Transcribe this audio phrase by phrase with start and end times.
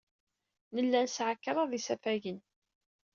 [0.73, 2.39] Nella nesɛa kraḍ n yisafagen.